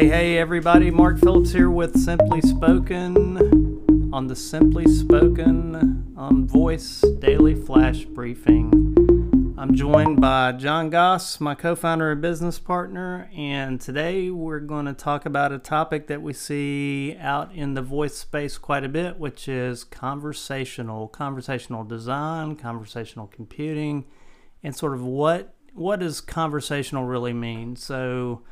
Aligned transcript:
Hey, 0.00 0.08
hey, 0.08 0.38
everybody. 0.38 0.90
Mark 0.90 1.18
Phillips 1.18 1.52
here 1.52 1.68
with 1.68 2.00
Simply 2.00 2.40
Spoken 2.40 3.36
on 4.14 4.28
the 4.28 4.34
Simply 4.34 4.86
Spoken 4.86 6.14
on 6.16 6.46
Voice 6.46 7.02
Daily 7.18 7.54
Flash 7.54 8.06
Briefing. 8.06 9.54
I'm 9.58 9.74
joined 9.74 10.18
by 10.18 10.52
John 10.52 10.88
Goss, 10.88 11.38
my 11.38 11.54
co 11.54 11.76
founder 11.76 12.12
and 12.12 12.22
business 12.22 12.58
partner, 12.58 13.28
and 13.36 13.78
today 13.78 14.30
we're 14.30 14.60
going 14.60 14.86
to 14.86 14.94
talk 14.94 15.26
about 15.26 15.52
a 15.52 15.58
topic 15.58 16.06
that 16.06 16.22
we 16.22 16.32
see 16.32 17.14
out 17.20 17.54
in 17.54 17.74
the 17.74 17.82
voice 17.82 18.16
space 18.16 18.56
quite 18.56 18.84
a 18.84 18.88
bit, 18.88 19.18
which 19.18 19.48
is 19.48 19.84
conversational, 19.84 21.08
conversational 21.08 21.84
design, 21.84 22.56
conversational 22.56 23.26
computing, 23.26 24.06
and 24.62 24.74
sort 24.74 24.94
of 24.94 25.04
what 25.04 25.52
what 25.74 26.00
does 26.00 26.22
conversational 26.22 27.04
really 27.04 27.34
mean? 27.34 27.76
So, 27.76 28.44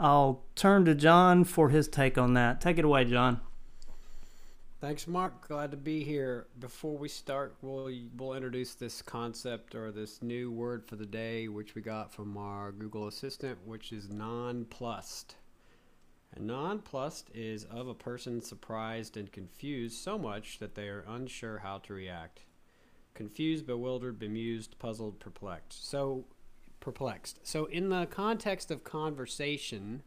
I'll 0.00 0.44
turn 0.54 0.86
to 0.86 0.94
John 0.94 1.44
for 1.44 1.68
his 1.68 1.86
take 1.86 2.16
on 2.16 2.32
that. 2.32 2.62
Take 2.62 2.78
it 2.78 2.86
away, 2.86 3.04
John. 3.04 3.42
Thanks, 4.80 5.06
Mark. 5.06 5.46
Glad 5.46 5.72
to 5.72 5.76
be 5.76 6.02
here. 6.02 6.46
Before 6.58 6.96
we 6.96 7.06
start, 7.06 7.54
we'll 7.60 7.92
we'll 8.16 8.32
introduce 8.32 8.72
this 8.72 9.02
concept 9.02 9.74
or 9.74 9.92
this 9.92 10.22
new 10.22 10.50
word 10.50 10.86
for 10.86 10.96
the 10.96 11.04
day, 11.04 11.48
which 11.48 11.74
we 11.74 11.82
got 11.82 12.14
from 12.14 12.38
our 12.38 12.72
Google 12.72 13.08
Assistant, 13.08 13.58
which 13.66 13.92
is 13.92 14.08
nonplussed. 14.08 15.34
And 16.34 16.46
nonplussed 16.46 17.28
is 17.34 17.64
of 17.64 17.86
a 17.86 17.94
person 17.94 18.40
surprised 18.40 19.18
and 19.18 19.30
confused 19.30 19.98
so 19.98 20.16
much 20.16 20.60
that 20.60 20.76
they 20.76 20.88
are 20.88 21.04
unsure 21.06 21.58
how 21.58 21.76
to 21.80 21.92
react. 21.92 22.40
Confused, 23.12 23.66
bewildered, 23.66 24.18
bemused, 24.18 24.78
puzzled, 24.78 25.20
perplexed. 25.20 25.90
So 25.90 26.24
perplexed. 26.80 27.40
So, 27.42 27.66
in 27.66 27.88
the 27.88 28.06
context 28.06 28.70
of 28.70 28.84
conversation 28.84 30.02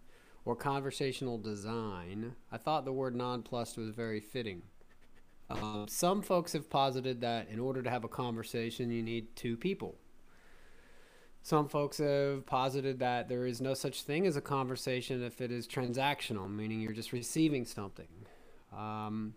or 0.46 0.56
conversational 0.56 1.38
design, 1.38 2.36
I 2.52 2.58
thought 2.58 2.86
the 2.86 2.94
word 2.94 3.16
nonplussed 3.16 3.78
was 3.78 3.90
very 3.90 4.20
fitting. 4.20 4.64
Um, 5.50 5.86
some 5.88 6.22
folks 6.22 6.54
have 6.54 6.70
posited 6.70 7.22
that 7.22 7.50
in 7.50 7.60
order 7.60 7.82
to 7.82 7.90
have 7.90 8.04
a 8.04 8.10
conversation, 8.10 8.92
you 8.92 9.04
need 9.04 9.36
two 9.36 9.56
people. 9.56 9.96
Some 11.42 11.68
folks 11.68 11.98
have 11.98 12.46
posited 12.46 13.00
that 13.00 13.28
there 13.28 13.46
is 13.46 13.60
no 13.60 13.74
such 13.74 14.04
thing 14.04 14.26
as 14.26 14.38
a 14.38 14.42
conversation 14.42 15.22
if 15.24 15.42
it 15.42 15.52
is 15.52 15.68
transactional, 15.68 16.50
meaning 16.50 16.80
you're 16.80 16.94
just 16.94 17.12
receiving 17.12 17.66
something. 17.66 18.08
Um, 18.76 19.36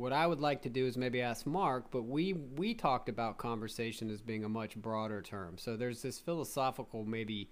what 0.00 0.14
I 0.14 0.26
would 0.26 0.40
like 0.40 0.62
to 0.62 0.70
do 0.70 0.86
is 0.86 0.96
maybe 0.96 1.20
ask 1.20 1.46
Mark, 1.46 1.90
but 1.90 2.02
we 2.02 2.32
we 2.32 2.72
talked 2.72 3.10
about 3.10 3.36
conversation 3.36 4.08
as 4.10 4.22
being 4.22 4.44
a 4.44 4.48
much 4.48 4.74
broader 4.76 5.20
term. 5.20 5.58
So 5.58 5.76
there's 5.76 6.00
this 6.00 6.18
philosophical 6.18 7.04
maybe 7.04 7.50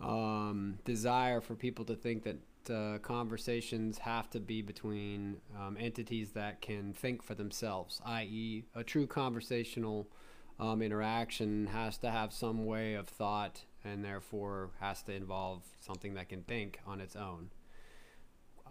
um, 0.00 0.78
desire 0.86 1.42
for 1.42 1.54
people 1.54 1.84
to 1.84 1.94
think 1.94 2.24
that 2.24 2.74
uh, 2.74 2.98
conversations 3.00 3.98
have 3.98 4.30
to 4.30 4.40
be 4.40 4.62
between 4.62 5.36
um, 5.60 5.76
entities 5.78 6.30
that 6.32 6.62
can 6.62 6.94
think 6.94 7.22
for 7.22 7.34
themselves, 7.34 8.00
i.e., 8.06 8.64
a 8.74 8.82
true 8.82 9.06
conversational 9.06 10.08
um, 10.58 10.80
interaction 10.80 11.66
has 11.66 11.98
to 11.98 12.10
have 12.10 12.32
some 12.32 12.64
way 12.64 12.94
of 12.94 13.06
thought 13.06 13.60
and 13.84 14.02
therefore 14.02 14.70
has 14.80 15.02
to 15.02 15.12
involve 15.12 15.62
something 15.80 16.14
that 16.14 16.30
can 16.30 16.42
think 16.42 16.80
on 16.86 17.02
its 17.02 17.14
own 17.14 17.50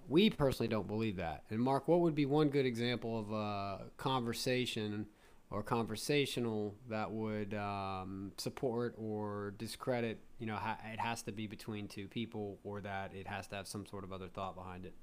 we 0.08 0.30
personally 0.30 0.68
don't 0.68 0.88
believe 0.88 1.18
that. 1.18 1.44
And 1.50 1.60
Mark, 1.60 1.88
what 1.88 2.02
would 2.02 2.16
be 2.16 2.26
one 2.26 2.50
good 2.50 2.66
example 2.66 3.20
of 3.20 3.32
a 3.32 3.92
conversation 3.98 5.08
or 5.50 5.64
conversational 5.64 6.76
that 6.90 7.12
would 7.12 7.54
um, 7.54 8.32
support 8.38 8.96
or 8.98 9.54
discredit? 9.58 10.20
You 10.40 10.48
know, 10.48 10.56
ha- 10.56 10.80
it 10.92 11.00
has 11.00 11.22
to 11.24 11.32
be 11.32 11.48
between 11.48 11.88
two 11.88 12.08
people, 12.08 12.60
or 12.64 12.82
that 12.82 13.14
it 13.14 13.28
has 13.28 13.48
to 13.48 13.56
have 13.56 13.68
some 13.68 13.86
sort 13.86 14.04
of 14.04 14.12
other 14.12 14.28
thought 14.28 14.56
behind 14.56 14.86
it. 14.86 14.94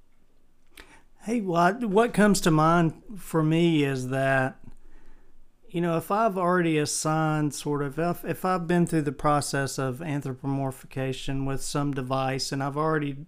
Hey, 1.21 1.41
what 1.41 1.85
what 1.85 2.13
comes 2.13 2.41
to 2.41 2.51
mind 2.51 2.93
for 3.17 3.43
me 3.43 3.83
is 3.83 4.09
that 4.09 4.59
you 5.71 5.79
know, 5.79 5.95
if 5.95 6.11
I've 6.11 6.37
already 6.37 6.77
assigned 6.77 7.53
sort 7.53 7.81
of, 7.81 7.97
if, 7.97 8.25
if 8.25 8.43
I've 8.43 8.67
been 8.67 8.85
through 8.85 9.03
the 9.03 9.13
process 9.13 9.79
of 9.79 9.99
anthropomorphication 9.99 11.47
with 11.47 11.63
some 11.63 11.93
device 11.93 12.51
and 12.51 12.61
I've 12.61 12.75
already 12.75 13.25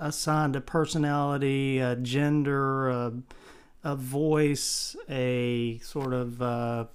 assigned 0.00 0.56
a 0.56 0.60
personality, 0.60 1.78
a 1.78 1.96
gender, 1.96 2.88
a, 2.88 3.12
a 3.84 3.96
voice, 3.96 4.96
a 5.08 5.78
sort 5.78 6.12
of 6.12 6.42
uh, 6.42 6.86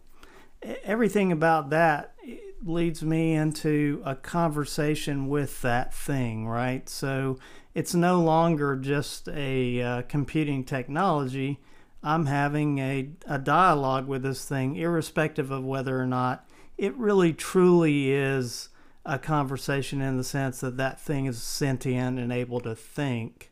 everything 0.84 1.32
about 1.32 1.70
that 1.70 2.16
leads 2.64 3.02
me 3.02 3.34
into 3.34 4.02
a 4.06 4.16
conversation 4.16 5.28
with 5.28 5.62
that 5.62 5.94
thing, 5.94 6.48
right? 6.48 6.88
So 6.88 7.40
it's 7.74 7.96
no 7.96 8.22
longer 8.22 8.76
just 8.76 9.28
a 9.30 9.82
uh, 9.82 10.02
computing 10.04 10.64
technology 10.64 11.60
I'm 12.04 12.26
having 12.26 12.80
a, 12.80 13.10
a 13.28 13.38
dialogue 13.38 14.08
with 14.08 14.24
this 14.24 14.46
thing, 14.46 14.76
irrespective 14.76 15.52
of 15.52 15.64
whether 15.64 16.00
or 16.00 16.08
not 16.08 16.48
it 16.78 16.96
really 16.96 17.32
truly 17.34 18.12
is 18.12 18.70
a 19.06 19.18
conversation 19.18 20.02
in 20.02 20.18
the 20.18 20.24
sense 20.24 20.60
that 20.60 20.78
that 20.78 21.00
thing 21.00 21.26
is 21.26 21.42
sentient 21.42 22.20
and 22.20 22.32
able 22.32 22.60
to 22.62 22.76
think. 22.76 23.52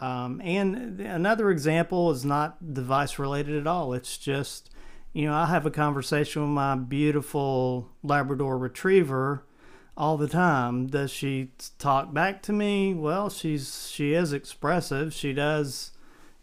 Um, 0.00 0.40
and 0.44 1.00
another 1.00 1.50
example 1.50 2.10
is 2.10 2.24
not 2.24 2.74
device 2.74 3.18
related 3.18 3.56
at 3.58 3.66
all. 3.66 3.94
It's 3.94 4.18
just, 4.18 4.70
you 5.12 5.26
know, 5.26 5.34
I 5.34 5.46
have 5.46 5.66
a 5.66 5.70
conversation 5.70 6.42
with 6.42 6.50
my 6.50 6.76
beautiful 6.76 7.90
Labrador 8.02 8.58
retriever 8.58 9.44
all 9.96 10.16
the 10.16 10.28
time. 10.28 10.86
Does 10.86 11.10
she 11.10 11.52
talk 11.78 12.12
back 12.12 12.42
to 12.42 12.52
me? 12.52 12.92
Well, 12.92 13.30
she's 13.30 13.88
she 13.90 14.12
is 14.12 14.32
expressive. 14.32 15.14
She 15.14 15.32
does 15.32 15.92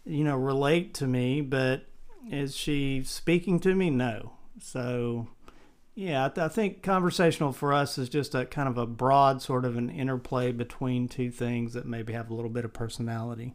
you 0.04 0.24
know, 0.24 0.36
relate 0.36 0.94
to 0.94 1.06
me, 1.06 1.40
but 1.40 1.86
is 2.30 2.56
she 2.56 3.02
speaking 3.04 3.58
to 3.60 3.74
me? 3.74 3.90
No. 3.90 4.32
So, 4.60 5.28
yeah, 5.94 6.26
I, 6.26 6.28
th- 6.28 6.44
I, 6.44 6.48
think 6.48 6.82
conversational 6.82 7.52
for 7.52 7.72
us 7.72 7.98
is 7.98 8.08
just 8.08 8.34
a 8.34 8.46
kind 8.46 8.68
of 8.68 8.78
a 8.78 8.86
broad 8.86 9.40
sort 9.42 9.64
of 9.64 9.76
an 9.76 9.90
interplay 9.90 10.50
between 10.52 11.08
two 11.08 11.30
things 11.30 11.72
that 11.74 11.86
maybe 11.86 12.12
have 12.12 12.30
a 12.30 12.34
little 12.34 12.50
bit 12.50 12.64
of 12.64 12.72
personality. 12.72 13.54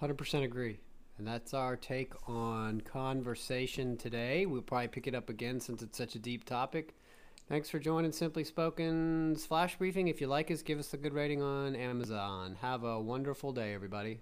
100% 0.00 0.44
agree. 0.44 0.80
And 1.18 1.26
that's 1.26 1.52
our 1.52 1.76
take 1.76 2.14
on 2.28 2.80
conversation 2.80 3.96
today. 3.96 4.46
We'll 4.46 4.62
probably 4.62 4.88
pick 4.88 5.06
it 5.06 5.14
up 5.14 5.28
again 5.28 5.60
since 5.60 5.82
it's 5.82 5.98
such 5.98 6.14
a 6.14 6.18
deep 6.20 6.44
topic. 6.44 6.94
Thanks 7.48 7.68
for 7.68 7.78
joining 7.78 8.12
Simply 8.12 8.44
Spoken's 8.44 9.44
Flash 9.44 9.76
Briefing. 9.76 10.08
If 10.08 10.20
you 10.20 10.26
like 10.26 10.50
us, 10.50 10.62
give 10.62 10.78
us 10.78 10.94
a 10.94 10.98
good 10.98 11.14
rating 11.14 11.42
on 11.42 11.74
Amazon. 11.74 12.56
Have 12.60 12.84
a 12.84 13.00
wonderful 13.00 13.52
day, 13.52 13.74
everybody. 13.74 14.20